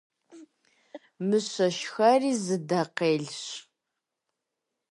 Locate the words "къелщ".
2.97-3.41